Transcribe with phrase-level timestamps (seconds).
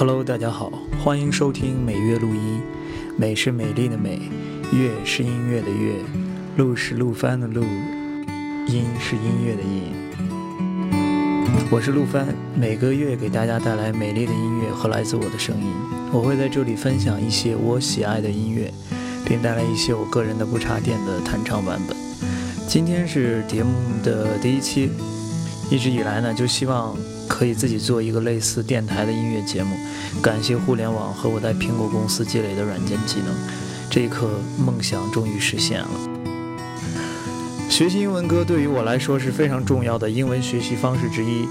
[0.00, 0.72] Hello，大家好，
[1.04, 2.62] 欢迎收听每月录音。
[3.18, 4.18] 美是美丽的美，
[4.72, 5.92] 乐是音乐的乐，
[6.56, 7.62] 路是路帆的路，
[8.66, 9.92] 音是音乐的音。
[11.70, 12.28] 我是陆帆，
[12.58, 15.70] 每个月给大家带来美丽的音乐和来自我的声音。
[16.10, 18.72] 我会在这里分享一些我喜爱的音乐，
[19.26, 21.94] 并带来一些我个人的不插电的弹唱版本。
[22.66, 23.70] 今天是节目
[24.02, 24.88] 的第一期，
[25.70, 26.96] 一直以来呢，就希望
[27.30, 29.76] 可以自己做一个类似电台的音乐节目。
[30.20, 33.32] 感谢互联网和我在苹果公司积累的软件技能，
[33.88, 34.28] 这一刻
[34.58, 35.88] 梦想终于实现了。
[37.68, 41.46] 学习英文歌对于我来说是非常重要的英文学习方式之一。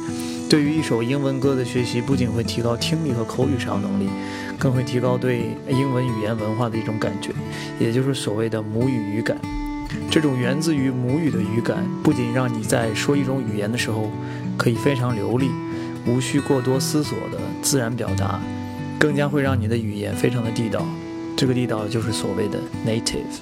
[0.49, 4.09] 对于一首英文歌的学习，不仅会提高听力和口语上能力，
[4.57, 7.31] 更会提高对英文语言文化的一种感觉，
[7.79, 9.37] 也就是所谓的母语语感。
[10.11, 14.11] 这种源自于母语的语感，不仅让你在说一种语言的时候
[14.57, 15.49] 可以非常流利，
[16.05, 18.39] 无需过多思索的自然表达，
[18.97, 20.85] 更加会让你的语言非常的地道。
[21.35, 23.39] 这个地道就是所谓的 native。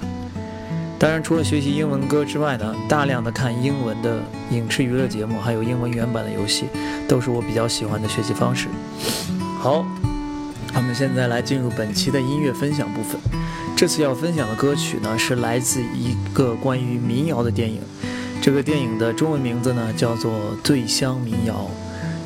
[0.98, 4.20] 当然，除了学习英文歌之外呢，大量的看英文的
[4.50, 6.66] 影视娱乐节目，还有英文原版的游戏，
[7.06, 8.66] 都是我比较喜欢的学习方式。
[9.60, 9.86] 好，
[10.74, 13.20] 我们现在来进入本期的音乐分享部分。
[13.76, 17.80] 这次要分享的歌曲呢，是来自一个关于民谣的电影。
[18.42, 20.32] 这个电影的中文名字呢，叫做
[20.64, 21.54] 《醉乡民谣》，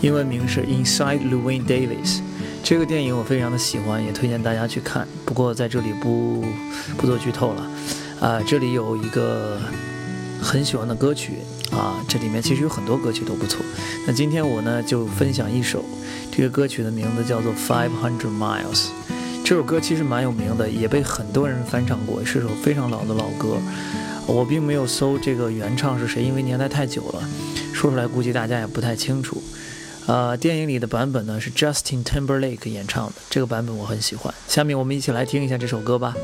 [0.03, 2.17] 英文名是《Inside Llewyn Davis》。
[2.65, 5.07] 这个电影我非常的喜欢，也推荐大家去看。
[5.25, 6.45] 不过在这里不
[6.97, 7.71] 不做剧透了。
[8.21, 9.61] 啊，这里有一个
[10.41, 11.35] 很喜欢的歌曲
[11.71, 13.65] 啊，这里面其实有很多歌曲都不错。
[14.05, 15.85] 那今天我呢就分享一首，
[16.33, 18.75] 这个歌曲的名字叫做《Five Hundred Miles》。
[19.45, 23.57] 这首歌其实蛮有名的，也被很多人翻唱过，是首非常老的老歌。
[24.27, 27.23] 我并没有搜这个原唱是谁，因为年代太久了，
[27.73, 29.41] 说出来估计大家也不太清楚。
[30.07, 34.33] 呃，电影里的版本呢是 Justin Timberlake 演唱的，这个版本我很喜欢。
[34.49, 36.15] 下面我们一起来听一下这首歌吧。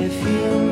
[0.00, 0.67] if you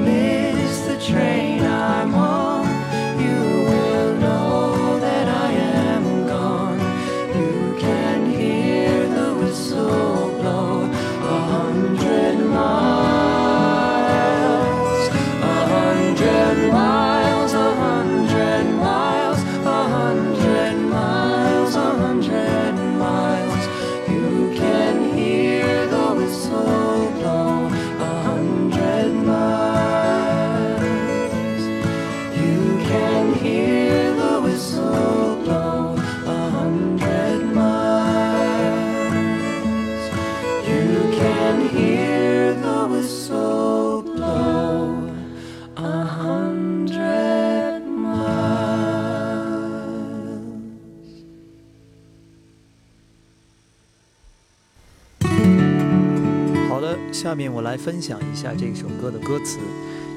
[57.26, 59.60] 下面我来分享一下这首歌的歌词。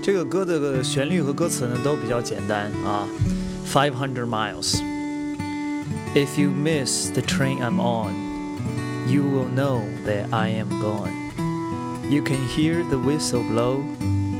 [0.02, 3.08] 这个歌的旋律和歌词呢都比较简单啊。
[3.66, 4.76] Five hundred miles.
[6.14, 8.12] If you miss the train I'm on,
[9.08, 11.10] you will know that I am gone.
[12.08, 13.82] You can hear the whistle blow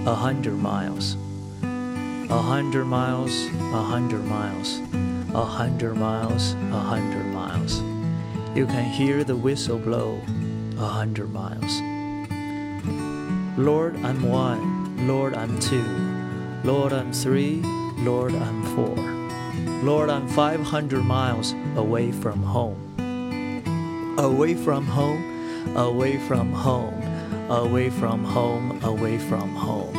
[0.06, 1.16] a hundred miles.
[2.30, 4.80] A hundred miles, a hundred miles,
[5.34, 7.82] a hundred miles, a hundred miles.
[8.54, 10.20] You can hear the whistle blow
[10.78, 11.87] a hundred miles.
[13.59, 15.05] Lord, I'm one.
[15.05, 15.83] Lord, I'm two.
[16.63, 17.61] Lord, I'm three.
[17.97, 18.95] Lord, I'm four.
[19.83, 24.15] Lord, I'm 500 miles away from home.
[24.17, 27.03] Away from home, away from home,
[27.49, 29.93] away from home, away from home.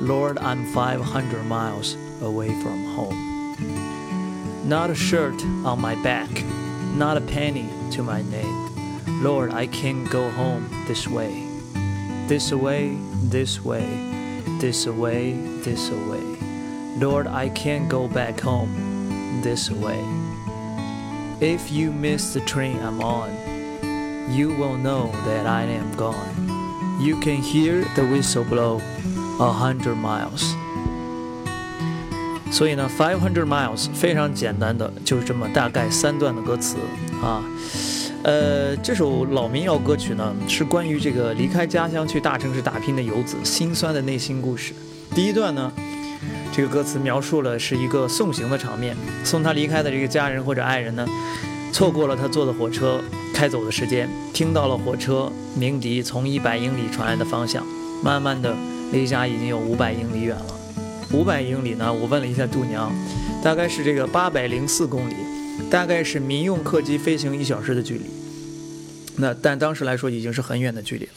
[0.00, 4.66] Lord, I'm 500 miles away from home.
[4.66, 6.30] Not a shirt on my back,
[6.94, 9.22] not a penny to my name.
[9.22, 11.53] Lord, I can't go home this way.
[12.27, 12.97] This away,
[13.29, 13.85] this way,
[14.59, 15.33] this away,
[15.63, 16.23] this away.
[16.99, 19.99] Lord, I can't go back home this way.
[21.39, 23.29] If you miss the train I'm on,
[24.31, 26.49] you will know that I am gone.
[27.01, 28.81] You can hear the whistle blow
[29.39, 30.53] a hundred miles.
[32.51, 36.77] 所以呢，five hundred miles 非常简单的，就是这么大概三段的歌词
[37.23, 37.41] 啊。
[38.24, 44.72] 呃，这首老民谣歌曲呢，是关于这个离开家乡去大城市打拼的游子心酸的内心故事。
[45.14, 45.70] 第一段呢，
[46.50, 51.06] 这个歌词描述了是一个送行的场面，送他离开的这个家人或者爱人呢，
[51.70, 52.98] 错过了他坐的火车
[53.34, 57.62] 开走的时间，听到了火车鸣笛从一百英里传来的方向，
[58.02, 58.56] 慢慢的
[58.90, 60.46] 离家已经有五百英里远了。
[61.12, 61.92] 五百英里呢？
[61.92, 62.90] 我问了一下度娘，
[63.42, 65.14] 大概是这个八百零四公里，
[65.74, 68.04] 大概是民用客机飞行一小时的距离。
[69.16, 71.10] 那但当时来说已经是很远的距离了。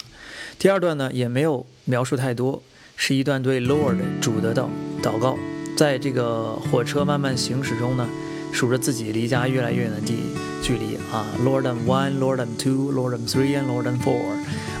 [0.58, 2.60] 第二段呢也没有描述太多，
[2.96, 4.66] 是一段对 Lord 主的祷
[5.00, 5.38] 祷告。
[5.76, 8.08] 在这个火车慢慢行驶中呢，
[8.52, 10.16] 数着自己离家越来越远的地
[10.60, 14.24] 距离啊，Lord I'm one, Lord I'm two, Lord I'm three, and Lord I'm four，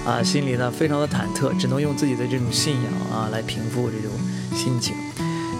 [0.04, 4.10] 啊，心里呢非常的忐忑，只能用自己的这种信仰啊来平复这种
[4.56, 4.96] 心情。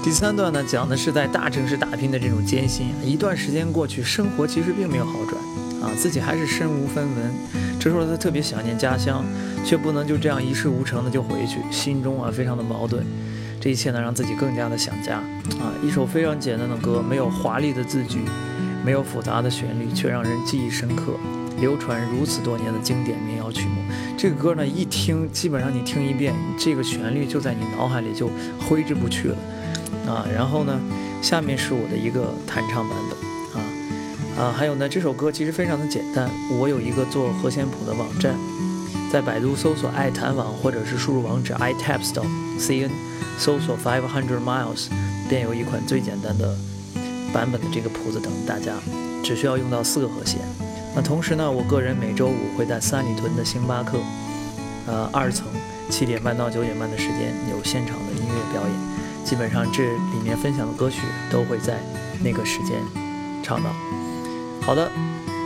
[0.08, 2.86] 第三段呢，讲的是在大城市打拼的这种艰辛。
[3.04, 5.36] 一段时间过去，生活其实并没有好转，
[5.82, 7.34] 啊，自己还是身无分文。
[7.78, 9.22] 这时候他特别想念家乡，
[9.66, 13.04] 却不能就这样一事无成的就回去，心中啊非常的矛盾。
[13.60, 15.16] 这一切呢，让自己更加的想家。
[15.60, 18.20] 啊，一首非常简单的歌，没有华丽的字句，
[18.82, 21.12] 没有复杂的旋律，却让人记忆深刻，
[21.60, 23.82] 流传如此多年的经典民谣曲目。
[24.16, 29.36] 这个歌呢，一听，基本上你听一遍，这个旋律就在你脑海里就挥之不去了。
[30.06, 30.78] 啊，然后呢，
[31.22, 33.64] 下面是我的一个弹唱版本，啊
[34.38, 38.34] 啊，还有呢，这首歌其实非常的简单，我有一个做和弦谱的网站，
[39.12, 42.90] 在百度搜索爱弹网，或者是输入网址 itaps.cn，
[43.38, 44.86] 搜索 five hundred miles，
[45.28, 46.56] 便有一款最简单的
[47.32, 48.72] 版本的这个谱子等大家，
[49.22, 50.38] 只需要用到四个和弦。
[50.94, 53.98] 那同时呢，我个人每周五会在三里屯的星巴克，
[54.86, 55.46] 呃，二层
[55.90, 58.97] 七点半到九点半的时间有现场的音乐表演。
[59.27, 61.01] 基本上这里面分享的歌曲
[61.31, 61.79] 都会在
[62.23, 62.77] 那个时间
[63.41, 63.69] 唱到。
[64.61, 64.89] 好的，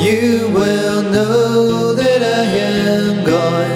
[0.00, 3.75] you will know that I am gone.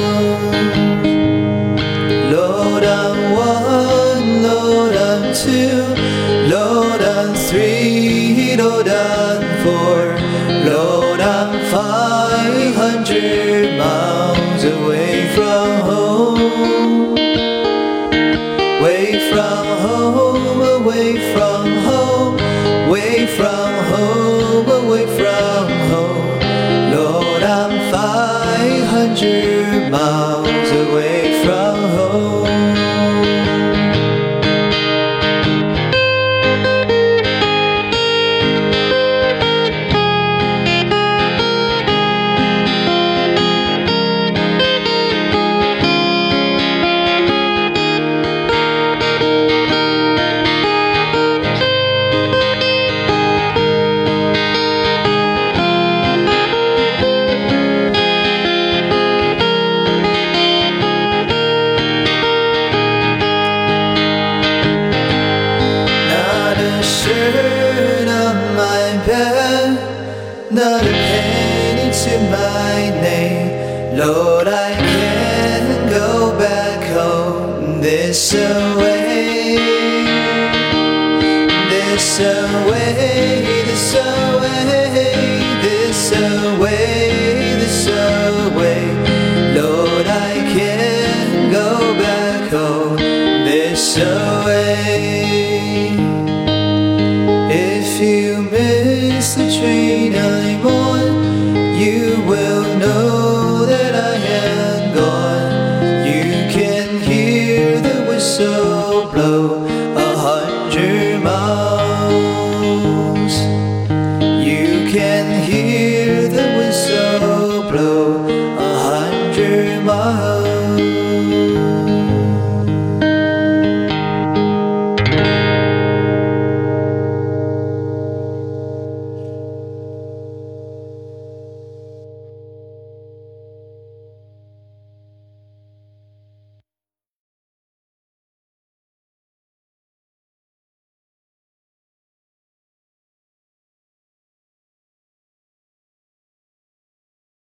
[13.11, 17.17] Hundred miles away from home,
[18.79, 22.39] away from home, away from home,
[22.87, 26.39] away from home, away from home.
[26.93, 30.40] Lord, I'm five hundred miles
[82.01, 83.40] This away,